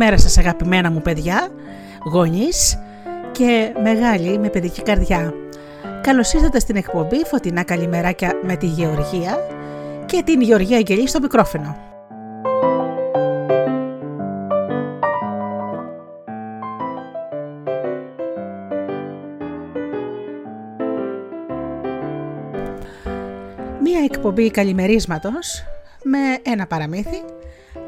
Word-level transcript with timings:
Καλημέρα 0.00 0.28
σας 0.28 0.38
αγαπημένα 0.38 0.90
μου 0.90 1.02
παιδιά, 1.02 1.48
γονείς 2.04 2.78
και 3.32 3.72
μεγάλη 3.82 4.38
με 4.38 4.48
παιδική 4.48 4.82
καρδιά. 4.82 5.34
Καλώς 6.02 6.32
ήρθατε 6.32 6.58
στην 6.58 6.76
εκπομπή 6.76 7.24
Φωτεινά 7.24 7.62
Καλημεράκια 7.62 8.32
με 8.42 8.56
τη 8.56 8.66
Γεωργία 8.66 9.38
και 10.06 10.22
την 10.24 10.40
Γεωργία 10.40 10.76
Αγγελή 10.76 11.08
στο 11.08 11.20
μικρόφωνο. 11.20 11.76
Μία 23.82 24.00
εκπομπή 24.04 24.50
καλημερίσματος 24.50 25.64
με 26.02 26.18
ένα 26.42 26.66
παραμύθι, 26.66 27.22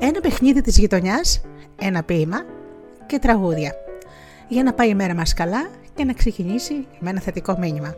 ένα 0.05 0.21
παιχνίδι 0.21 0.61
της 0.61 0.79
γειτονιάς, 0.79 1.41
ένα 1.81 2.03
ποίημα 2.03 2.45
και 3.07 3.19
τραγούδια. 3.19 3.75
Για 4.49 4.63
να 4.63 4.73
πάει 4.73 4.89
η 4.89 4.95
μέρα 4.95 5.15
μας 5.15 5.35
καλά 5.35 5.69
και 5.95 6.05
να 6.05 6.13
ξεκινήσει 6.13 6.87
με 6.99 7.11
ένα 7.11 7.21
θετικό 7.21 7.57
μήνυμα. 7.59 7.95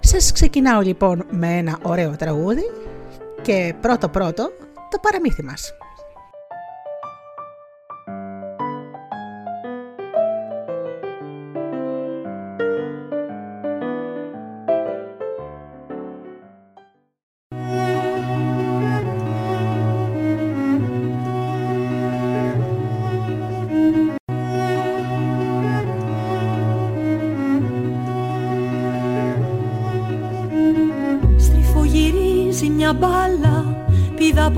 Σας 0.00 0.32
ξεκινάω 0.32 0.80
λοιπόν 0.80 1.26
με 1.30 1.56
ένα 1.56 1.78
ωραίο 1.82 2.16
τραγούδι 2.16 2.62
και 3.42 3.74
πρώτο 3.80 4.08
πρώτο 4.08 4.52
το 4.90 4.98
παραμύθι 5.02 5.42
μας. 5.42 5.72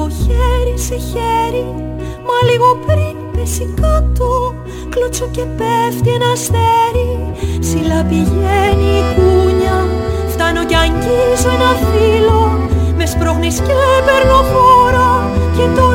Από 0.01 0.11
χέρι 0.11 0.79
σε 0.79 0.97
χέρι. 1.11 1.65
Μα 2.27 2.37
λίγο 2.51 2.69
πριν 2.87 3.17
πέσει 3.35 3.75
κάτω 3.81 4.55
Κλωτσό 4.89 5.29
και 5.31 5.45
πέφτει 5.59 6.11
ένα 6.11 6.31
αστέρι. 6.37 7.13
Σιλά 7.69 8.01
πηγαίνει 8.09 8.91
η 9.01 9.03
κούνια 9.15 9.79
Φτάνω 10.33 10.65
κι 10.65 10.77
αγγίζω 10.85 11.51
ένα 11.57 11.73
φύλλο. 11.89 12.69
Με 12.97 13.07
σπρώχνεις 13.07 13.57
και 13.67 13.77
παίρνω 14.07 14.41
φόρα 14.51 15.31
Και 15.57 15.81
τώρα 15.81 15.90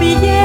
Ψηλά 0.00 0.20
πηγαίνει 0.20 0.39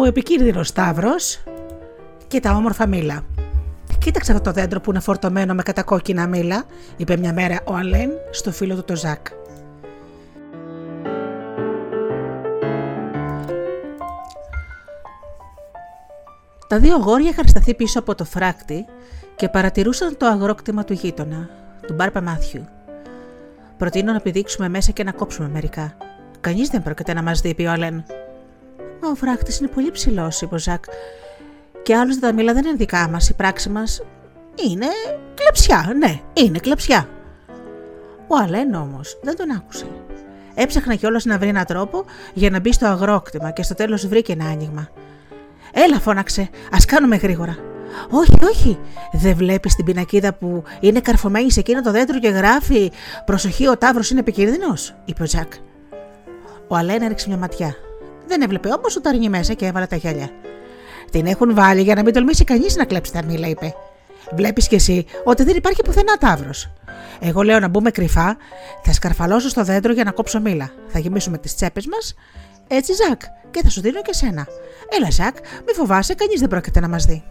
ο 0.00 0.04
επικίνδυνος 0.04 0.68
Σταύρος 0.68 1.42
και 2.28 2.40
τα 2.40 2.54
όμορφα 2.54 2.86
μήλα. 2.86 3.24
Κοίταξε 3.98 4.32
αυτό 4.32 4.44
το 4.44 4.52
δέντρο 4.52 4.80
που 4.80 4.90
είναι 4.90 5.00
φορτωμένο 5.00 5.54
με 5.54 5.62
κατακόκκινα 5.62 6.26
μήλα, 6.26 6.64
είπε 6.96 7.16
μια 7.16 7.32
μέρα 7.32 7.60
ο 7.64 7.74
Αλέν 7.74 8.10
στο 8.30 8.52
φίλο 8.52 8.74
του 8.74 8.84
το 8.84 8.96
Ζακ. 8.96 9.26
Τα 16.68 16.78
δύο 16.78 16.96
γόρια 16.96 17.30
είχαν 17.30 17.48
σταθεί 17.48 17.74
πίσω 17.74 17.98
από 17.98 18.14
το 18.14 18.24
φράκτη 18.24 18.84
και 19.36 19.48
παρατηρούσαν 19.48 20.16
το 20.16 20.26
αγρόκτημα 20.26 20.84
του 20.84 20.92
γείτονα, 20.92 21.48
του 21.86 21.94
Μπάρπα 21.94 22.20
Μάθιου. 22.20 22.64
Προτείνω 23.76 24.12
να 24.12 24.20
πηδήξουμε 24.20 24.68
μέσα 24.68 24.92
και 24.92 25.04
να 25.04 25.12
κόψουμε 25.12 25.48
μερικά. 25.48 25.96
Κανείς 26.40 26.68
δεν 26.68 26.82
πρόκειται 26.82 27.12
να 27.12 27.22
μας 27.22 27.40
δει, 27.40 27.48
είπε 27.48 27.66
ο 27.66 27.70
Αλέν. 27.70 28.04
Μα 29.02 29.08
ο 29.08 29.14
φράκτη 29.14 29.56
είναι 29.60 29.68
πολύ 29.68 29.90
ψηλός, 29.90 30.40
είπε 30.40 30.54
ο 30.54 30.58
Ζακ. 30.58 30.84
Και 31.82 31.96
άλλωστε 31.96 32.26
τα 32.26 32.32
μήλα 32.32 32.52
δεν 32.52 32.64
είναι 32.64 32.76
δικά 32.76 33.08
μας, 33.08 33.28
η 33.28 33.34
πράξη 33.34 33.68
μας 33.68 34.02
είναι 34.68 34.86
κλεψιά, 35.34 35.92
ναι, 35.98 36.20
είναι 36.32 36.58
κλεψιά. 36.58 37.08
Ο 38.26 38.36
Αλέν 38.36 38.74
όμως 38.74 39.18
δεν 39.22 39.36
τον 39.36 39.50
άκουσε. 39.50 39.86
Έψαχνα 40.54 40.94
κιόλας 40.94 41.24
να 41.24 41.38
βρει 41.38 41.48
έναν 41.48 41.64
τρόπο 41.64 42.04
για 42.34 42.50
να 42.50 42.60
μπει 42.60 42.72
στο 42.72 42.86
αγρόκτημα 42.86 43.50
και 43.50 43.62
στο 43.62 43.74
τέλος 43.74 44.06
βρήκε 44.06 44.32
ένα 44.32 44.44
άνοιγμα. 44.44 44.88
Έλα, 45.72 46.00
φώναξε, 46.00 46.48
ας 46.72 46.84
κάνουμε 46.84 47.16
γρήγορα. 47.16 47.56
Όχι, 48.10 48.44
όχι. 48.44 48.78
Δεν 49.12 49.34
βλέπεις 49.34 49.74
την 49.74 49.84
πινακίδα 49.84 50.32
που 50.34 50.62
είναι 50.80 51.00
καρφωμένη 51.00 51.52
σε 51.52 51.60
εκείνο 51.60 51.82
το 51.82 51.90
δέντρο 51.90 52.18
και 52.18 52.28
γράφει 52.28 52.92
Προσοχή, 53.24 53.68
ο 53.68 53.76
Ταύρος 53.76 54.10
είναι 54.10 54.20
επικίνδυνος, 54.20 54.94
είπε 55.04 55.22
ο 55.22 55.26
Τζακ. 55.26 55.52
Ο 56.68 56.76
Αλέν 56.76 57.02
έριξε 57.02 57.28
μια 57.28 57.36
ματιά. 57.36 57.74
Δεν 58.26 58.42
έβλεπε 58.42 58.68
όμως 58.68 58.96
ούτε 58.96 59.08
αρνεί 59.08 59.28
μέσα 59.28 59.52
και 59.52 59.66
έβαλε 59.66 59.86
τα 59.86 59.96
γυαλιά. 59.96 60.30
Την 61.10 61.26
έχουν 61.26 61.54
βάλει 61.54 61.82
για 61.82 61.94
να 61.94 62.02
μην 62.02 62.12
τολμήσει 62.12 62.44
κανείς 62.44 62.76
να 62.76 62.84
κλέψει 62.84 63.12
τα 63.12 63.24
μήλα, 63.24 63.48
είπε. 63.48 63.74
Βλέπεις 64.34 64.68
κι 64.68 64.74
εσύ 64.74 65.04
ότι 65.24 65.42
δεν 65.42 65.56
υπάρχει 65.56 65.82
πουθενά 65.82 66.16
Ταύρο. 66.16 66.50
Εγώ 67.20 67.42
λέω 67.42 67.60
να 67.60 67.68
μπούμε 67.68 67.90
κρυφά, 67.90 68.36
θα 68.82 68.92
σκαρφαλώσω 68.92 69.48
στο 69.48 69.64
δέντρο 69.64 69.92
για 69.92 70.04
να 70.04 70.10
κόψω 70.10 70.40
μήλα. 70.40 70.70
Θα 70.88 70.98
γεμίσουμε 70.98 71.38
τις 71.38 71.54
τσέπες 71.54 71.86
μας. 71.86 72.14
Έτσι, 72.68 72.92
Ζακ, 72.94 73.20
και 73.50 73.60
θα 73.62 73.68
σου 73.68 73.80
δίνω 73.80 74.02
και 74.02 74.12
σένα. 74.12 74.46
Έλα, 74.88 75.10
Ζακ, 75.10 75.36
μη 75.66 75.72
φοβάσαι, 75.74 76.14
κανείς 76.14 76.40
δεν 76.40 76.48
πρόκειται 76.48 76.80
να 76.80 76.88
μας 76.88 77.04
δει. 77.04 77.24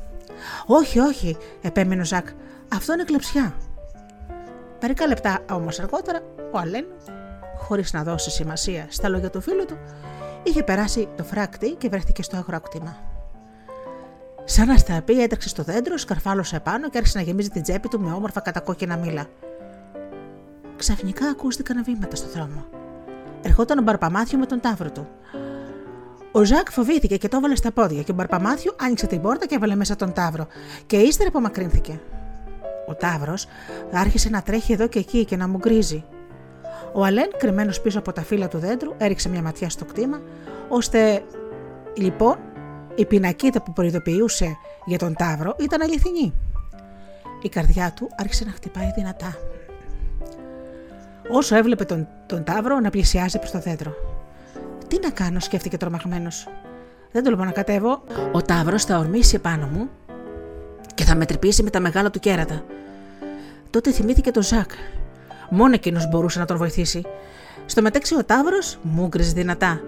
Όχι, 0.66 1.00
όχι, 1.00 1.38
επέμεινε 1.62 2.02
ο 2.02 2.06
Ζακ. 2.06 2.28
Αυτό 2.74 2.94
είναι 2.94 3.04
κλεψιά. 3.04 3.56
Μερικά 4.82 5.08
λεπτά 5.08 5.40
όμως 5.52 5.80
αργότερα, 5.80 6.20
ο 6.52 6.58
Αλέν, 6.58 6.86
χωρίς 7.58 7.94
να 7.94 8.04
δώσει 8.04 8.32
σημασία 8.32 8.86
στα 8.90 9.10
λόγια 9.10 9.30
του 9.30 9.42
φίλου 9.42 9.66
του, 9.66 9.78
είχε 10.44 10.64
περάσει 10.64 11.08
το 11.18 11.24
φράκτη 11.24 11.72
και 11.72 11.90
βρέθηκε 11.90 12.24
στο 12.24 12.38
αγρόκτημα. 12.38 12.98
Σαν 14.44 14.70
αστραπή 14.70 15.22
έτρεξε 15.22 15.50
στο 15.50 15.64
δέντρο, 15.64 15.98
σκαρφάλωσε 15.98 16.56
επάνω 16.56 16.90
και 16.90 16.98
άρχισε 16.98 17.18
να 17.18 17.24
γεμίζει 17.24 17.50
την 17.50 17.62
τσέπη 17.62 17.88
του 17.88 18.00
με 18.00 18.12
όμορφα 18.12 18.40
κατακόκκινα 18.40 18.98
μήλα. 18.98 19.26
Ξαφνικά 20.78 21.28
ακούστηκαν 21.28 21.84
βήματα 21.84 22.16
στο 22.16 22.28
δρόμο. 22.30 22.66
Ερχόταν 23.42 23.78
ο 23.78 23.82
Μπαρπαμάθιο 23.82 24.38
με 24.38 24.46
τον 24.46 24.60
τάβρο 24.60 24.92
του. 24.92 25.08
Ο 26.32 26.44
Ζακ 26.44 26.72
φοβήθηκε 26.72 27.18
και 27.18 27.28
το 27.28 27.38
έβαλε 27.38 27.56
στα 27.56 27.72
πόδια 27.72 28.02
και 28.02 28.12
ο 28.12 28.14
Μπαρπαμάθιο 28.14 28.76
άνοιξε 28.82 29.08
την 29.08 29.22
πόρτα 29.22 29.46
και 29.46 29.56
έβαλε 29.56 29.76
μέσα 29.76 29.96
τον 29.96 30.14
τάβρο 30.14 30.48
και 30.86 30.98
ύστερα 30.98 31.30
απομακρύνθηκε. 31.30 32.00
Ο 32.88 32.96
τάβρος 32.96 33.48
άρχισε 33.92 34.30
να 34.30 34.42
τρέχει 34.42 34.74
εδώ 34.74 34.88
και 34.88 35.00
εκεί 35.00 35.26
και 35.26 35.36
να 35.36 35.48
μου 35.48 35.58
γκρίζει. 35.58 36.06
Ο 36.94 37.06
Αλέν, 37.06 37.30
κρυμμένος 37.38 37.82
πίσω 37.82 38.00
από 38.00 38.12
τα 38.12 38.22
φύλλα 38.22 38.48
του 38.48 38.58
δέντρου, 38.58 38.94
έριξε 38.98 39.30
μια 39.30 39.42
ματιά 39.42 39.70
στο 39.70 39.86
κτήμα, 39.86 40.22
ώστε 40.70 41.24
λοιπόν 41.98 42.38
η 42.96 43.06
πινακίδα 43.06 43.62
που 43.62 43.74
προειδοποιούσε 43.74 44.58
για 44.86 44.98
τον 44.98 45.14
Ταύρο 45.14 45.56
ήταν 45.60 45.82
αληθινή. 45.82 46.34
Η 47.42 47.50
καρδιά 47.50 47.94
του 47.96 48.10
άρχισε 48.16 48.46
να 48.46 48.52
χτυπάει 48.52 48.92
δυνατά. 48.96 49.36
Όσο 51.32 51.56
έβλεπε 51.56 51.86
τον, 51.86 52.08
τον 52.26 52.44
Ταύρο 52.44 52.80
να 52.80 52.90
πλησιάζει 52.90 53.40
προς 53.40 53.52
το 53.52 53.60
δέντρο. 53.60 53.94
Τι 54.88 55.00
να 55.02 55.10
κάνω, 55.10 55.40
σκέφτηκε 55.40 55.78
τρομαγμένος. 55.78 56.48
Δεν 57.12 57.24
τολμώ 57.24 57.44
να 57.44 57.52
κατέβω. 57.52 58.04
Ο 58.32 58.42
Ταύρος 58.42 58.86
θα 58.86 58.98
ορμήσει 58.98 59.36
επάνω 59.36 59.68
μου 59.68 59.90
και 60.94 61.04
θα 61.04 61.16
με 61.16 61.26
τρυπήσει 61.26 61.64
με 61.64 61.70
τα 61.70 61.80
μεγάλα 61.80 62.10
του 62.10 62.20
κέρατα. 62.20 62.64
Τότε 63.70 63.92
θυμήθηκε 63.92 64.32
τον 64.32 64.44
Ζακ. 64.44 64.72
Μόνο 65.54 65.74
εκείνος 65.74 66.10
μπορούσε 66.10 66.40
να 66.40 66.46
τον 66.46 66.58
βοηθήσει. 66.58 67.02
Στο 67.66 67.82
μεταξύ 67.82 68.16
ο 68.16 68.24
Ταύρος 68.24 68.78
μου 68.82 69.10
δυνατά. 69.34 69.82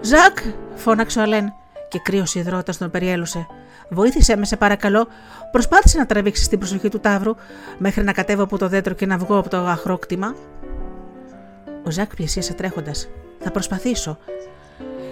Ζακ! 0.00 0.38
φώναξε 0.74 1.18
ο 1.18 1.22
Αλέν 1.22 1.52
και 1.88 1.98
κρύο 1.98 2.24
υδρότα 2.34 2.72
τον 2.78 2.90
περιέλουσε. 2.90 3.46
Βοήθησέ 3.88 4.36
με, 4.36 4.44
σε 4.44 4.56
παρακαλώ. 4.56 5.06
Προσπάθησε 5.50 5.98
να 5.98 6.06
τραβήξει 6.06 6.48
την 6.48 6.58
προσοχή 6.58 6.88
του 6.88 7.00
Ταύρου 7.00 7.34
μέχρι 7.78 8.04
να 8.04 8.12
κατέβω 8.12 8.42
από 8.42 8.58
το 8.58 8.68
δέντρο 8.68 8.94
και 8.94 9.06
να 9.06 9.18
βγω 9.18 9.38
από 9.38 9.48
το 9.48 9.56
αχρόκτημα. 9.56 10.34
Ο 11.86 11.90
Ζακ 11.90 12.14
πλησίασε 12.14 12.52
τρέχοντας. 12.54 13.08
Θα 13.38 13.50
προσπαθήσω. 13.50 14.18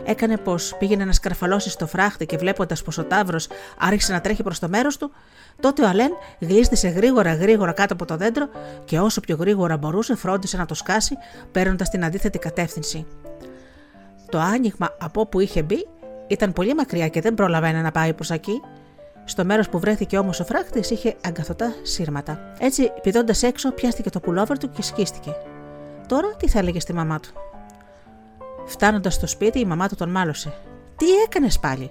Έκανε 0.07 0.37
πως 0.37 0.75
πήγαινε 0.79 1.05
να 1.05 1.13
σκαρφαλώσει 1.13 1.71
στο 1.71 1.87
φράχτη 1.87 2.27
και 2.27 2.37
βλέποντας 2.37 2.83
πως 2.83 2.99
ο 2.99 3.05
Ταύρος 3.05 3.49
άρχισε 3.79 4.13
να 4.13 4.21
τρέχει 4.21 4.43
προς 4.43 4.59
το 4.59 4.69
μέρος 4.69 4.97
του, 4.97 5.11
τότε 5.61 5.83
ο 5.83 5.89
Αλέν 5.89 6.11
γλίστησε 6.39 6.89
γρήγορα 6.89 7.35
γρήγορα 7.35 7.73
κάτω 7.73 7.93
από 7.93 8.05
το 8.05 8.17
δέντρο 8.17 8.49
και 8.85 8.99
όσο 8.99 9.21
πιο 9.21 9.37
γρήγορα 9.37 9.77
μπορούσε 9.77 10.17
φρόντισε 10.17 10.57
να 10.57 10.67
το 10.67 10.75
σκάσει 10.75 11.17
παίρνοντας 11.53 11.91
την 11.91 12.05
αντίθετη 12.05 12.39
κατεύθυνση. 12.39 13.07
Το 14.29 14.39
άνοιγμα 14.39 14.97
από 15.01 15.21
όπου 15.21 15.41
είχε 15.41 15.63
μπει 15.63 15.87
ήταν 16.27 16.53
πολύ 16.53 16.75
μακριά 16.75 17.09
και 17.09 17.21
δεν 17.21 17.35
πρόλαβε 17.35 17.73
να 17.73 17.91
πάει 17.91 18.15
προς 18.15 18.31
εκεί. 18.31 18.61
Στο 19.25 19.45
μέρος 19.45 19.69
που 19.69 19.79
βρέθηκε 19.79 20.19
όμως 20.19 20.41
ο 20.41 20.45
φράχτης 20.45 20.91
είχε 20.91 21.17
αγκαθωτά 21.25 21.75
σύρματα. 21.83 22.53
Έτσι, 22.59 22.93
πηδώντας 23.03 23.43
έξω, 23.43 23.73
πιάστηκε 23.73 24.11
το 24.11 24.21
πουλόβερ 24.21 24.59
του 24.59 24.71
και 24.71 24.83
σκίστηκε. 24.83 25.37
Τώρα 26.09 26.37
τι 26.37 26.49
θα 26.49 26.59
έλεγες 26.59 26.83
στη 26.83 26.93
μαμά 26.93 27.21
του; 27.21 27.33
Φτάνοντας 28.67 29.15
στο 29.15 29.27
σπίτι, 29.27 29.59
η 29.59 29.65
μαμά 29.65 29.89
του 29.89 29.95
τον 29.95 30.11
μάλωσε. 30.11 30.53
Τι 30.97 31.07
έκανες 31.27 31.59
πάλι; 31.59 31.91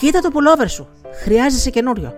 Κοίτα 0.00 0.20
το 0.20 0.30
πουλόβερ 0.30 0.68
σου. 0.68 0.88
Χρειάζεσαι 1.22 1.70
καινούριο. 1.70 2.14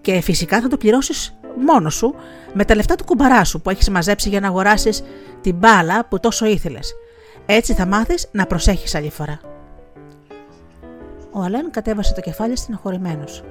Και 0.00 0.20
φυσικά 0.20 0.60
θα 0.60 0.68
το 0.68 0.76
πληρώσεις 0.76 1.34
μόνος 1.66 1.94
σου 1.94 2.14
με 2.52 2.64
τα 2.64 2.74
λεφτά 2.74 2.94
του 2.94 3.04
κουμπαρά 3.04 3.44
σου 3.44 3.60
που 3.60 3.70
έχεις 3.70 3.90
μαζέψει 3.90 4.28
για 4.28 4.40
να 4.40 4.46
αγοράσεις 4.46 5.02
την 5.40 5.54
μπάλα 5.54 6.04
που 6.04 6.20
τόσο 6.20 6.46
ήθελες. 6.46 6.94
Έτσι 7.46 7.74
θα 7.74 7.86
μάθεις 7.86 8.28
να 8.32 8.46
προσέχεις 8.46 8.94
άλλη 8.94 9.10
φορά. 9.10 9.40
Ο 11.30 11.40
Αλέν 11.40 11.70
κατέβασε 11.70 12.14
το 12.14 12.20
κεφάλι 12.20 12.56
στενοχωρημένος. 12.56 13.42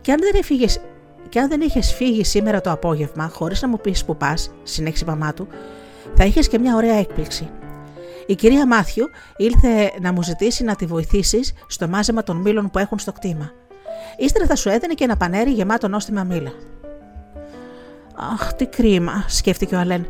Και 0.00 0.12
αν 0.12 0.18
δεν 0.20 0.32
έφυγες 0.34 0.80
και 1.28 1.40
αν 1.40 1.48
δεν 1.48 1.60
είχες 1.60 1.94
φύγει 1.94 2.24
σήμερα 2.24 2.60
το 2.60 2.70
απόγευμα, 2.70 3.28
χωρίς 3.28 3.62
να 3.62 3.68
μου 3.68 3.80
πεις 3.80 4.04
που 4.04 4.16
πας, 4.16 4.50
συνέχισε 4.62 5.04
η 5.04 5.08
μαμά 5.08 5.34
του, 5.34 5.48
θα 6.14 6.24
είχες 6.24 6.48
και 6.48 6.58
μια 6.58 6.74
ωραία 6.74 6.94
έκπληξη. 6.94 7.50
Η 8.26 8.34
κυρία 8.34 8.66
Μάθιου 8.66 9.10
ήλθε 9.36 9.92
να 10.00 10.12
μου 10.12 10.22
ζητήσει 10.22 10.64
να 10.64 10.76
τη 10.76 10.86
βοηθήσεις 10.86 11.52
στο 11.66 11.88
μάζεμα 11.88 12.22
των 12.22 12.36
μήλων 12.36 12.70
που 12.70 12.78
έχουν 12.78 12.98
στο 12.98 13.12
κτήμα. 13.12 13.52
Ύστερα 14.18 14.46
θα 14.46 14.56
σου 14.56 14.68
έδινε 14.68 14.94
και 14.94 15.04
ένα 15.04 15.16
πανέρι 15.16 15.50
γεμάτο 15.50 15.88
νόστιμα 15.88 16.24
μήλα. 16.24 16.52
Αχ, 18.32 18.52
τι 18.52 18.66
κρίμα, 18.66 19.24
σκέφτηκε 19.28 19.74
ο 19.74 19.78
Αλέν. 19.78 20.06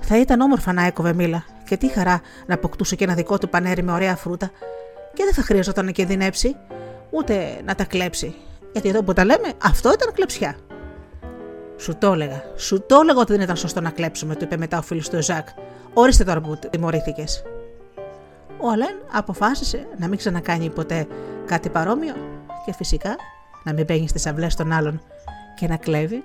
Θα 0.00 0.18
ήταν 0.18 0.40
όμορφα 0.40 0.72
να 0.72 0.82
έκοβε 0.82 1.12
μήλα 1.12 1.44
και 1.64 1.76
τι 1.76 1.88
χαρά 1.88 2.20
να 2.46 2.54
αποκτούσε 2.54 2.96
και 2.96 3.04
ένα 3.04 3.14
δικό 3.14 3.38
του 3.38 3.48
πανέρι 3.48 3.82
με 3.82 3.92
ωραία 3.92 4.16
φρούτα 4.16 4.50
και 5.14 5.24
δεν 5.24 5.34
θα 5.34 5.42
χρειαζόταν 5.42 5.84
να 5.84 5.90
κινδυνεύσει, 5.90 6.56
ούτε 7.10 7.60
να 7.64 7.74
τα 7.74 7.84
κλέψει. 7.84 8.34
Γιατί 8.72 8.88
εδώ 8.88 9.02
που 9.02 9.12
τα 9.12 9.24
λέμε, 9.24 9.52
αυτό 9.62 9.92
ήταν 9.92 10.12
κλεψιά. 10.12 10.56
Σου 11.76 11.96
το 11.98 12.12
έλεγα. 12.12 12.42
Σου 12.56 12.86
το 12.86 12.98
έλεγα 13.02 13.20
ότι 13.20 13.32
δεν 13.32 13.40
ήταν 13.40 13.56
σωστό 13.56 13.80
να 13.80 13.90
κλέψουμε, 13.90 14.34
του 14.34 14.44
είπε 14.44 14.56
μετά 14.56 14.78
ο 14.78 14.82
φίλος 14.82 15.08
του 15.08 15.22
Ζακ. 15.22 15.48
Ορίστε 15.94 16.24
τώρα 16.24 16.40
που 16.40 16.58
τιμωρήθηκες. 16.70 17.42
Ο 18.60 18.70
Αλέν 18.70 18.96
αποφάσισε 19.12 19.86
να 19.98 20.08
μην 20.08 20.18
ξανακάνει 20.18 20.70
ποτέ 20.70 21.06
κάτι 21.46 21.68
παρόμοιο 21.68 22.14
και 22.64 22.72
φυσικά 22.72 23.16
να 23.64 23.72
μην 23.72 23.84
μπαίνει 23.84 24.08
στις 24.08 24.26
αυλές 24.26 24.54
των 24.54 24.72
άλλων 24.72 25.02
και 25.54 25.66
να 25.66 25.76
κλέβει 25.76 26.24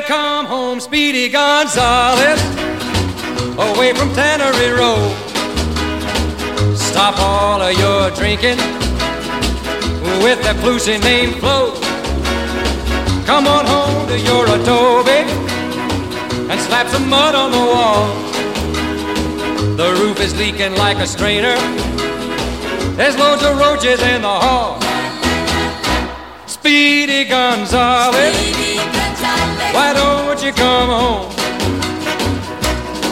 Come 0.00 0.46
home, 0.46 0.80
Speedy 0.80 1.28
Gonzales, 1.28 2.40
away 3.58 3.94
from 3.94 4.12
Tannery 4.12 4.70
Road. 4.76 5.14
Stop 6.76 7.18
all 7.18 7.62
of 7.62 7.72
your 7.78 8.10
drinking 8.10 8.58
with 10.22 10.42
that 10.42 10.56
flusy 10.60 11.00
name 11.02 11.32
Flo. 11.40 11.74
Come 13.26 13.46
on 13.46 13.64
home 13.66 14.08
to 14.08 14.18
your 14.18 14.44
adobe 14.46 15.24
and 16.50 16.60
slap 16.60 16.88
some 16.88 17.08
mud 17.08 17.34
on 17.34 17.50
the 17.50 17.58
wall. 17.58 18.06
The 19.76 19.92
roof 20.00 20.20
is 20.20 20.36
leaking 20.38 20.74
like 20.76 20.98
a 20.98 21.06
strainer. 21.06 21.56
There's 22.96 23.16
loads 23.18 23.42
of 23.42 23.58
roaches 23.58 24.00
in 24.02 24.22
the 24.22 24.28
hall. 24.28 24.80
Speedy 26.46 27.24
Gonzales, 27.24 28.65
why 29.76 29.92
don't 29.92 30.42
you 30.42 30.52
come 30.52 30.88
home? 30.88 31.30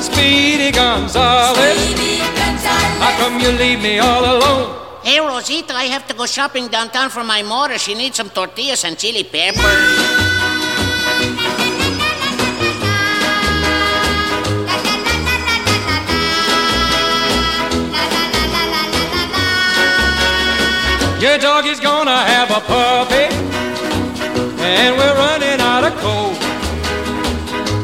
Speedy 0.01 0.71
Gonzales, 0.73 1.59
how 3.03 3.13
come 3.21 3.39
you 3.39 3.51
leave 3.53 3.83
me 3.83 3.99
all 3.99 4.25
alone? 4.25 4.81
Hey, 5.03 5.21
Rosita, 5.21 5.75
I 5.75 5.85
have 5.85 6.07
to 6.09 6.15
go 6.15 6.25
shopping 6.25 6.69
downtown 6.69 7.11
for 7.11 7.23
my 7.23 7.43
mother. 7.43 7.77
She 7.77 7.95
needs 7.95 8.17
some 8.17 8.31
tortillas 8.31 8.83
and 8.85 8.97
chili 8.97 9.25
peppers. 9.25 9.63
Your 21.21 21.39
dog 21.39 21.67
is 21.67 21.81
gonna 21.81 22.21
have 22.33 22.51
a 22.51 22.61
puppy, 22.61 23.27
and 24.63 24.97
we're 24.97 25.15
running 25.15 25.35
out 25.35 25.43
of 25.43 25.43
coal. 25.43 25.44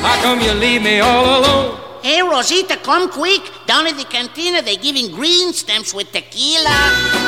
How 0.00 0.22
come 0.22 0.40
you 0.40 0.52
leave 0.52 0.82
me 0.82 1.00
all 1.00 1.40
alone? 1.40 1.80
Hey, 2.02 2.22
Rosita, 2.22 2.76
come 2.76 3.10
quick. 3.10 3.42
Down 3.66 3.86
at 3.86 3.96
the 3.96 4.04
cantina, 4.04 4.62
they're 4.62 4.76
giving 4.76 5.10
green 5.10 5.52
stamps 5.52 5.92
with 5.92 6.12
tequila. 6.12 7.27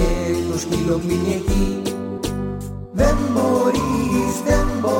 το 0.51 0.59
σκύλο 0.59 1.01
κλείνει 1.05 1.33
εκεί 1.33 1.81
δεν 2.95 3.15
μπορείς, 3.33 4.41
δεν 4.45 4.67
μπορείς, 4.81 4.92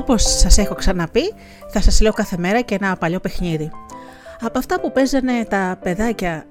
Όπως 0.00 0.22
σας 0.38 0.58
έχω 0.58 0.74
ξαναπεί, 0.74 1.34
θα 1.68 1.80
σας 1.80 2.00
λέω 2.00 2.12
κάθε 2.12 2.36
μέρα 2.38 2.60
και 2.60 2.74
ένα 2.74 2.96
παλιό 2.96 3.20
παιχνίδι. 3.20 3.70
Από 4.40 4.58
αυτά 4.58 4.80
που 4.80 4.92
παίζανε 4.92 5.44
τα 5.44 5.78
παιδάκια 5.82 6.46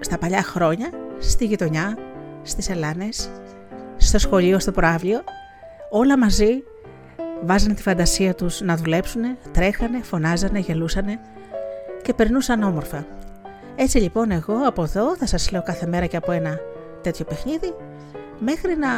στα 0.00 0.18
παλιά 0.18 0.42
χρόνια, 0.42 0.90
στη 1.18 1.44
γειτονιά, 1.44 1.98
στις 2.42 2.68
ελάνες, 2.68 3.30
στο 3.96 4.18
σχολείο, 4.18 4.58
στο 4.58 4.72
προάβλιο, 4.72 5.24
όλα 5.90 6.18
μαζί 6.18 6.62
βάζανε 7.44 7.74
τη 7.74 7.82
φαντασία 7.82 8.34
τους 8.34 8.60
να 8.60 8.76
δουλέψουνε, 8.76 9.36
τρέχανε, 9.52 10.02
φωνάζανε, 10.02 10.58
γελούσανε 10.58 11.18
και 12.02 12.14
περνούσαν 12.14 12.62
όμορφα. 12.62 13.06
Έτσι 13.76 13.98
λοιπόν 13.98 14.30
εγώ 14.30 14.54
από 14.66 14.82
εδώ 14.82 15.16
θα 15.16 15.26
σας 15.26 15.50
λέω 15.50 15.62
κάθε 15.62 15.86
μέρα 15.86 16.06
και 16.06 16.16
από 16.16 16.32
ένα 16.32 16.58
τέτοιο 17.02 17.24
παιχνίδι 17.24 17.74
μέχρι 18.38 18.76
να 18.76 18.88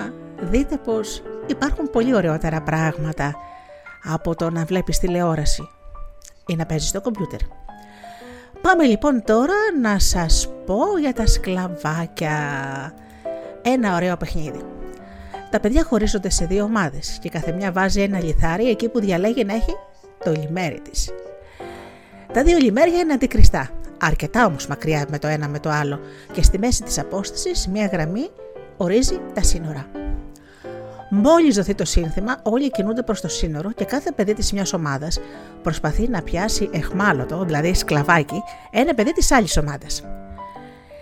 δείτε 0.40 0.76
πως 0.76 1.22
υπάρχουν 1.46 1.90
πολύ 1.90 2.14
ωραιότερα 2.14 2.60
πράγματα 2.60 3.34
από 4.04 4.34
το 4.34 4.50
να 4.50 4.64
βλέπεις 4.64 4.98
τηλεόραση 4.98 5.68
ή 6.46 6.56
να 6.56 6.66
παίζεις 6.66 6.88
στο 6.88 7.00
κομπιούτερ. 7.00 7.40
Πάμε 8.60 8.84
λοιπόν 8.84 9.22
τώρα 9.24 9.54
να 9.80 9.98
σας 9.98 10.48
πω 10.66 10.98
για 11.00 11.12
τα 11.12 11.26
σκλαβάκια. 11.26 12.38
Ένα 13.62 13.94
ωραίο 13.94 14.16
παιχνίδι. 14.16 14.60
Τα 15.50 15.60
παιδιά 15.60 15.84
χωρίζονται 15.84 16.30
σε 16.30 16.46
δύο 16.46 16.64
ομάδες 16.64 17.18
και 17.20 17.28
κάθε 17.28 17.52
μια 17.52 17.72
βάζει 17.72 18.00
ένα 18.02 18.22
λιθάρι 18.22 18.68
εκεί 18.68 18.88
που 18.88 19.00
διαλέγει 19.00 19.44
να 19.44 19.54
έχει 19.54 19.76
το 20.24 20.32
λιμέρι 20.32 20.80
της. 20.80 21.10
Τα 22.32 22.42
δύο 22.42 22.58
λιμέρια 22.58 22.98
είναι 22.98 23.12
αντικριστά. 23.12 23.70
αρκετά 24.00 24.46
όμως 24.46 24.66
μακριά 24.66 25.06
με 25.10 25.18
το 25.18 25.26
ένα 25.26 25.48
με 25.48 25.58
το 25.58 25.70
άλλο 25.70 26.00
και 26.32 26.42
στη 26.42 26.58
μέση 26.58 26.82
της 26.82 26.98
απόστασης 26.98 27.68
μια 27.68 27.86
γραμμή 27.86 28.28
ορίζει 28.76 29.20
τα 29.34 29.42
σύνορα. 29.42 29.86
Μόλις 31.10 31.56
δοθεί 31.56 31.74
το 31.74 31.84
σύνθημα, 31.84 32.36
όλοι 32.42 32.70
κινούνται 32.70 33.02
προς 33.02 33.20
το 33.20 33.28
σύνορο 33.28 33.72
και 33.72 33.84
κάθε 33.84 34.12
παιδί 34.12 34.34
της 34.34 34.52
μιας 34.52 34.72
ομάδας 34.72 35.20
προσπαθεί 35.62 36.08
να 36.08 36.22
πιάσει 36.22 36.68
εχμάλωτο, 36.72 37.44
δηλαδή 37.44 37.74
σκλαβάκι, 37.74 38.42
ένα 38.70 38.94
παιδί 38.94 39.12
της 39.12 39.32
άλλης 39.32 39.56
ομάδας. 39.56 40.02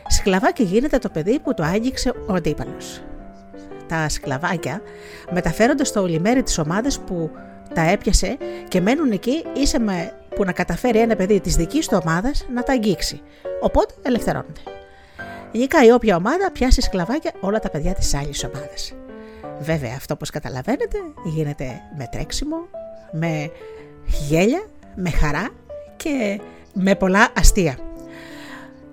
Σκλαβάκι 0.09 0.63
γίνεται 0.63 0.99
το 0.99 1.09
παιδί 1.09 1.39
που 1.39 1.55
το 1.55 1.63
άγγιξε 1.63 2.13
ο 2.27 2.35
αντίπαλος. 2.35 3.03
Τα 3.87 4.09
σκλαβάκια 4.09 4.81
μεταφέρονται 5.31 5.85
στο 5.85 6.01
ολιμέρι 6.01 6.43
της 6.43 6.59
ομάδας 6.59 7.01
που 7.01 7.31
τα 7.75 7.81
έπιασε 7.81 8.37
και 8.69 8.81
μένουν 8.81 9.11
εκεί 9.11 9.45
ίσα 9.57 9.81
με 9.81 10.13
που 10.35 10.45
να 10.45 10.53
καταφέρει 10.53 10.99
ένα 10.99 11.17
παιδί 11.17 11.41
της 11.41 11.57
δικής 11.57 11.89
του 11.89 12.01
ομάδας 12.03 12.47
να 12.55 12.63
τα 12.63 12.73
αγγίξει. 12.73 13.21
Οπότε 13.61 13.95
ελευθερώνονται. 14.03 14.61
Γενικά 15.53 15.85
η 15.85 15.91
όποια 15.91 16.17
ομάδα 16.17 16.51
πιάσει 16.53 16.81
σκλαβάκια 16.81 17.33
όλα 17.41 17.59
τα 17.59 17.71
παιδιά 17.71 17.93
της 17.95 18.15
άλλης 18.15 18.45
ομάδας. 18.45 18.95
Βέβαια 19.63 19.95
αυτό 19.97 20.15
όπως 20.15 20.31
καταλαβαίνετε 20.31 20.99
γίνεται 21.25 21.81
με 21.97 22.09
τρέξιμο, 22.11 22.57
με 23.13 23.51
γέλια, 24.29 24.63
με 24.95 25.11
χαρά 25.11 25.49
και 25.97 26.41
με 26.73 26.95
πολλά 26.95 27.29
αστεία. 27.37 27.79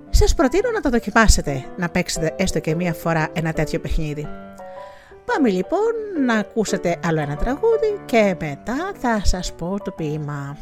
Σας 0.10 0.34
προτείνω 0.34 0.72
να 0.72 0.82
το 0.82 0.90
δοκιμάσετε, 0.90 1.66
να 1.78 1.90
παίξετε 1.90 2.34
έστω 2.38 2.60
και 2.60 2.76
μία 2.76 2.94
φορά 2.94 3.28
ένα 3.34 3.54
τέτοιο 3.54 3.80
παιχνίδι. 3.80 4.28
Πάμε 5.26 5.50
λοιπόν 5.50 5.94
να 6.26 6.34
ακούσετε 6.34 7.00
άλλο 7.06 7.20
ένα 7.20 7.36
τραγούδι 7.36 8.00
και 8.06 8.36
μετά 8.40 8.92
θα 9.00 9.22
σας 9.24 9.54
πω 9.54 9.78
το 9.84 9.92
ποίημα. 9.92 10.58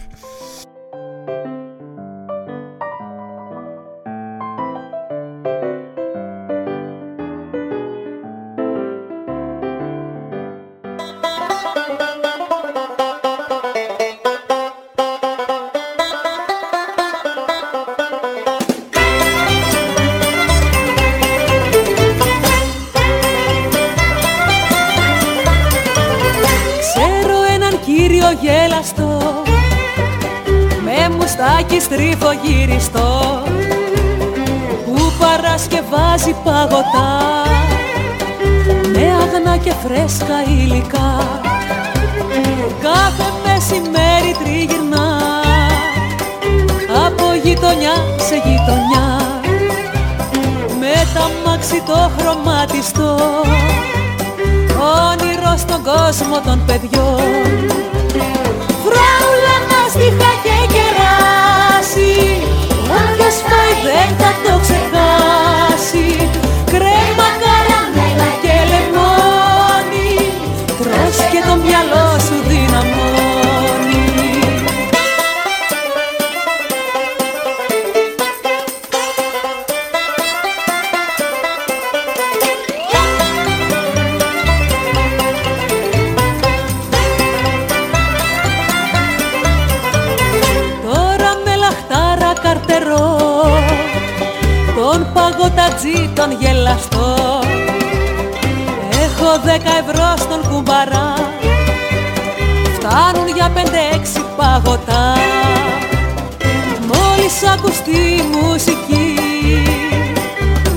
Στριφογυριστό 31.87 33.43
που 34.85 34.95
παρασκευάζει 35.19 36.35
παγωτά. 36.43 37.21
Με 38.93 39.13
αγνά 39.21 39.57
και 39.57 39.73
φρέσκα 39.83 40.43
υλικά 40.47 41.39
κάθε 42.81 43.27
μεσημέρι 43.45 44.35
τριγυρνά. 44.43 45.19
Από 47.05 47.33
γειτονιά 47.43 47.95
σε 48.17 48.35
γειτονιά 48.35 49.07
με 50.79 50.93
τα 51.13 51.31
μάξι 51.45 51.81
το 51.85 52.11
χρωματιστό. 52.17 53.15
Όνειρο 55.09 55.57
στον 55.57 55.83
κόσμο 55.83 56.41
των 56.45 56.65
παιδιών. 56.65 57.19
Φράουλα 58.83 59.55
μας 59.69 59.93
φάει 63.87 64.15
δεν 64.17 65.26
δέκα 99.57 99.77
ευρώ 99.77 100.13
στον 100.17 100.51
κουμπαρά. 100.51 101.13
Φτάνουν 102.75 103.27
για 103.35 103.49
πέντε-έξι 103.53 104.25
παγωτά. 104.37 105.13
Μόλις 106.91 107.43
ακουστεί 107.53 107.91
η 107.91 108.23
μουσική 108.35 109.15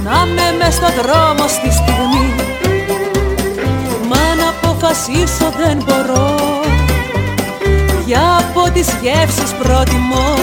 Να 0.05 0.27
με 0.27 0.57
μες 0.59 0.75
στο 0.75 0.87
δρόμο 1.03 1.49
στη 1.49 1.71
στιγμή. 1.71 2.35
Μα 4.09 4.35
να 4.43 4.49
αποφασίσω 4.49 5.53
δεν 5.59 5.77
μπορώ 5.85 6.35
για 8.07 8.37
από 8.39 8.71
τις 8.71 8.89
γεύσεις 9.03 9.51
προτιμώ 9.63 10.35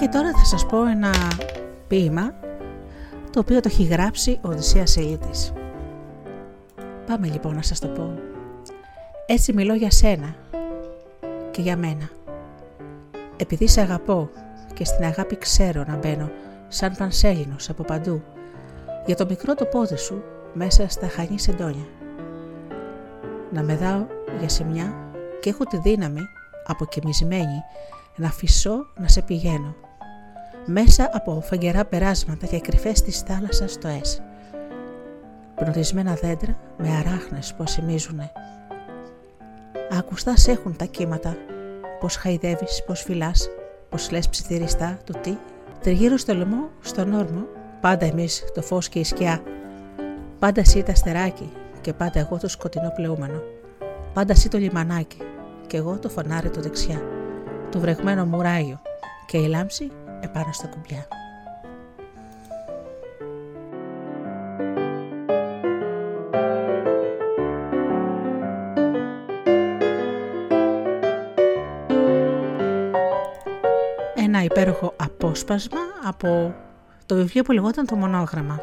Και 0.00 0.08
τώρα 0.08 0.30
θα 0.30 0.44
σας 0.44 0.66
πω 0.66 0.86
ένα 0.86 1.10
ποίημα 1.88 2.34
το 3.30 3.40
οποίο 3.40 3.60
το 3.60 3.68
έχει 3.72 3.82
γράψει 3.82 4.38
ο 4.42 4.48
Οδυσσέας 4.48 4.96
Ελίτης. 4.96 5.52
Πάμε 7.06 7.26
λοιπόν 7.26 7.54
να 7.54 7.62
σας 7.62 7.78
το 7.78 7.88
πω. 7.88 8.14
Έτσι 9.26 9.52
μιλώ 9.52 9.74
για 9.74 9.90
σένα 9.90 10.34
και 11.50 11.60
για 11.60 11.76
μένα. 11.76 12.10
Επειδή 13.36 13.68
σε 13.68 13.80
αγαπώ 13.80 14.30
και 14.74 14.84
στην 14.84 15.04
αγάπη 15.04 15.36
ξέρω 15.36 15.84
να 15.86 15.96
μπαίνω 15.96 16.30
σαν 16.68 16.94
πανσέλινος 16.98 17.68
από 17.68 17.82
παντού, 17.82 18.22
για 19.06 19.16
το 19.16 19.26
μικρό 19.28 19.54
το 19.54 19.64
πόδι 19.64 19.96
σου 19.96 20.22
μέσα 20.52 20.88
στα 20.88 21.08
χανή 21.08 21.38
σεντόνια. 21.38 21.86
Να 23.52 23.62
με 23.62 23.76
δάω 23.76 24.06
για 24.38 24.48
σημιά 24.48 24.94
και 25.40 25.50
έχω 25.50 25.64
τη 25.64 25.78
δύναμη, 25.78 26.20
αποκοιμισμένη, 26.66 27.62
να 28.16 28.30
φυσώ 28.30 28.86
να 28.96 29.08
σε 29.08 29.22
πηγαίνω. 29.22 29.74
Μέσα 30.68 31.10
από 31.12 31.40
φαγγερά 31.40 31.84
περάσματα 31.84 32.46
και 32.46 32.60
κρυφές 32.60 33.02
της 33.02 33.20
θάλασσας 33.20 33.72
στο 33.72 33.88
ΕΣ. 33.88 34.22
Πνορισμένα 35.54 36.14
δέντρα 36.14 36.56
με 36.76 36.88
αράχνες 36.88 37.54
που 37.54 37.62
ασημίζουνε. 37.62 38.32
Ακουστάς 39.98 40.48
έχουν 40.48 40.76
τα 40.76 40.84
κύματα, 40.84 41.36
πως 42.00 42.16
χαϊδεύεις, 42.16 42.84
πως 42.86 43.02
φυλάς, 43.02 43.48
πως 43.88 44.10
λες 44.10 44.28
ψιθυριστά 44.28 44.98
το 45.04 45.18
τι. 45.18 45.36
Τριγύρω 45.80 46.16
στο 46.16 46.34
λαιμό, 46.34 46.70
στον 46.80 47.12
όρμο, 47.12 47.46
πάντα 47.80 48.06
εμείς 48.06 48.44
το 48.54 48.62
φως 48.62 48.88
και 48.88 48.98
η 48.98 49.04
σκιά. 49.04 49.42
Πάντα 50.38 50.60
εσύ 50.60 50.82
τα 50.82 50.94
στεράκι 50.94 51.52
και 51.80 51.92
πάντα 51.92 52.18
εγώ 52.18 52.38
το 52.38 52.48
σκοτεινό 52.48 52.92
πλεούμενο. 52.94 53.42
Πάντα 54.12 54.32
εσύ 54.32 54.48
το 54.48 54.58
λιμανάκι 54.58 55.18
και 55.66 55.76
εγώ 55.76 55.98
το 55.98 56.08
φωνάρι 56.08 56.50
το 56.50 56.60
δεξιά. 56.60 57.02
Το 57.70 57.78
βρεγμένο 57.78 58.26
μουράγιο 58.26 58.80
και 59.26 59.38
η 59.38 59.46
λάμψη 59.46 59.90
επάνω 60.26 60.52
στα 60.52 60.66
κουμπιά. 60.66 61.08
Ένα 74.14 74.42
υπέροχο 74.42 74.94
απόσπασμα 74.96 75.78
από 76.04 76.54
το 77.06 77.14
βιβλίο 77.14 77.42
που 77.42 77.52
λεγόταν 77.52 77.86
το 77.86 77.96
μονόγραμμα. 77.96 78.60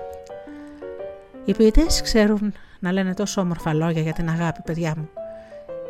Οι 1.46 1.54
ποιητές 1.54 2.02
ξέρουν 2.02 2.54
να 2.80 2.92
λένε 2.92 3.14
τόσο 3.14 3.42
όμορφα 3.42 3.74
λόγια 3.74 4.02
για 4.02 4.14
την 4.14 4.30
αγάπη, 4.30 4.62
παιδιά 4.62 4.94
μου. 4.98 5.10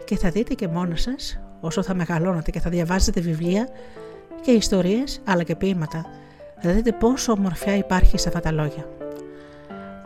Και 0.06 0.18
θα 0.18 0.30
δείτε 0.30 0.54
και 0.54 0.68
μόνα 0.68 0.96
σας, 0.96 1.40
όσο 1.60 1.84
θα 1.84 1.94
μεγαλώνετε 1.94 2.52
και 2.52 2.60
θα 2.60 2.70
διαβάζετε 2.70 3.22
βιβλία 3.22 3.68
και 4.44 4.52
ιστορίες, 4.52 5.22
αλλά 5.24 5.44
και 5.44 5.56
ποίηματα, 5.56 6.06
θα 6.62 6.72
δείτε 6.72 6.92
πόσο 6.92 7.32
ομορφιά 7.32 7.76
υπάρχει 7.76 8.18
σε 8.18 8.28
αυτά 8.28 8.40
τα 8.40 8.52
λόγια. 8.52 8.88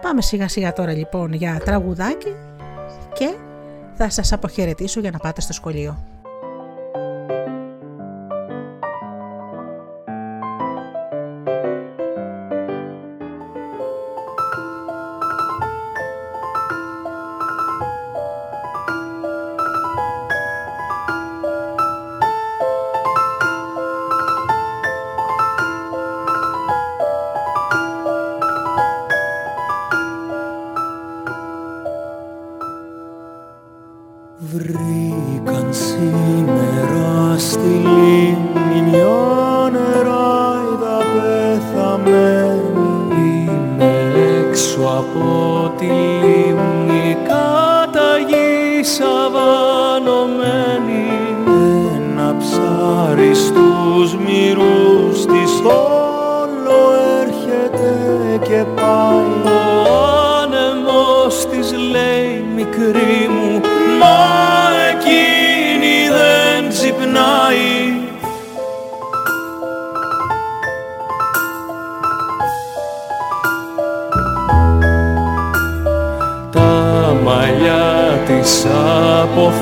Πάμε 0.02 0.21
σιγά 0.21 0.47
σιγά 0.47 0.73
τώρα 0.73 0.91
λοιπόν 0.91 1.34
για 1.34 1.62
τραγουδάκι 1.65 2.36
και 3.13 3.36
θα 3.93 4.10
σας 4.10 4.34
αποχαιρετήσω 4.34 5.00
για 5.00 5.12
να 5.12 5.17
πάτε 5.17 5.41
στο 5.41 5.54
σχολείο. 5.54 6.04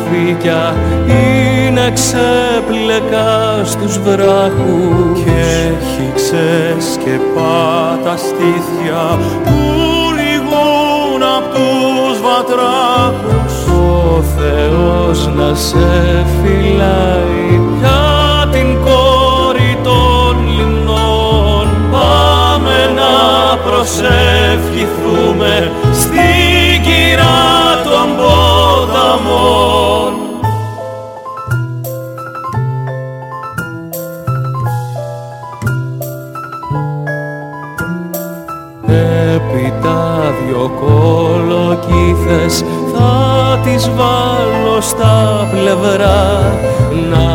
Από 0.06 0.12
φύκια 0.12 0.76
είναι 1.08 1.91
ξέπλεκα 1.94 3.62
στους 3.63 4.00
βράχους. 4.00 5.24
Και 5.24 5.39
έχει 5.80 6.12
ξεσκεπά 6.15 8.00
στήθια 8.15 9.20
που 9.44 9.58
λυγούν 10.18 11.22
απ' 11.38 11.50
τους 11.54 12.15
βατράχους. 12.22 13.54
Ο 13.68 14.24
Θεός 14.38 15.18
να 15.36 15.50
σε 15.56 16.26
φυλάει 16.41 17.50
για 17.80 18.04
την 18.52 18.70
κόρη 18.82 19.72
των 19.84 20.36
λιμνών. 20.58 21.68
Πάμε 21.91 22.78
να 22.96 23.13
προσευχηθούμε 23.58 25.54
στην 25.94 26.82
κυρά 26.82 27.55
τις 43.86 43.93
βάλω 43.95 44.82
στα 44.82 45.48
πλευρά 45.52 46.54
να 47.12 47.28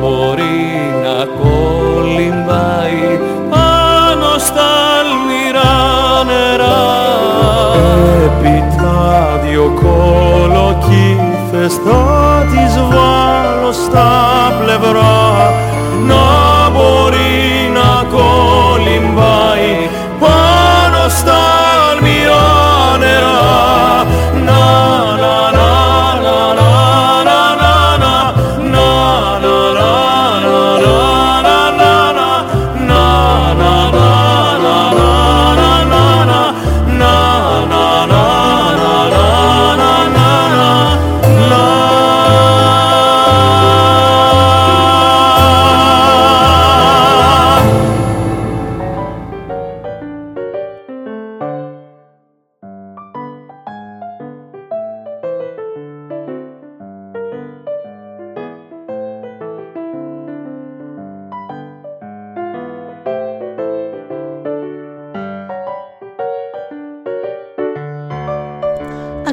μπορεί 0.00 0.92
να 1.02 1.24
κολυμπάει 1.40 3.20
πάνω 3.50 4.38
στα 4.38 4.68
αλμυρά 4.98 5.74
νερά. 6.24 6.82
Έπειτα 8.24 9.40
δυο 9.42 9.72
κολοκύθες 9.82 11.74
θα 11.84 12.02
τις 12.50 12.74
βάλω 12.80 13.72
στα 13.72 14.08
πλευρά 14.60 15.15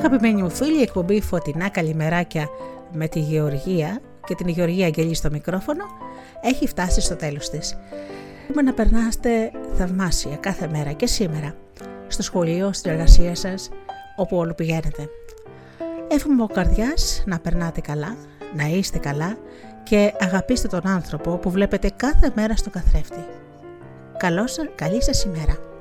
Αγαπημένοι 0.05 0.41
μου 0.41 0.49
φίλοι, 0.49 0.79
η 0.79 0.81
εκπομπή 0.81 1.21
Φωτεινά 1.21 1.69
Καλημεράκια 1.69 2.49
με 2.91 3.07
τη 3.07 3.19
Γεωργία 3.19 4.01
και 4.25 4.35
την 4.35 4.47
Γεωργία 4.47 4.85
Αγγελή 4.85 5.15
στο 5.15 5.29
μικρόφωνο 5.31 5.83
έχει 6.41 6.67
φτάσει 6.67 7.01
στο 7.01 7.15
τέλος 7.15 7.49
της. 7.49 7.77
Μπορούμε 8.41 8.61
να 8.61 8.73
περνάστε 8.73 9.51
θαυμάσια 9.73 10.35
κάθε 10.35 10.67
μέρα 10.67 10.91
και 10.91 11.07
σήμερα 11.07 11.55
στο 12.07 12.23
σχολείο, 12.23 12.73
στην 12.73 12.91
εργασία 12.91 13.35
σας, 13.35 13.69
όπου 14.15 14.37
όλου 14.37 14.55
πηγαίνετε. 14.55 15.09
Εύχομαι 16.07 16.43
ο 16.43 16.47
καρδιάς 16.47 17.23
να 17.25 17.39
περνάτε 17.39 17.81
καλά, 17.81 18.15
να 18.55 18.65
είστε 18.65 18.97
καλά 18.97 19.37
και 19.83 20.13
αγαπήστε 20.19 20.67
τον 20.67 20.87
άνθρωπο 20.87 21.37
που 21.37 21.49
βλέπετε 21.49 21.91
κάθε 21.95 22.31
μέρα 22.35 22.55
στο 22.55 22.69
καθρέφτη. 22.69 23.25
καλή 24.75 25.03
σας 25.03 25.23
ημέρα. 25.23 25.72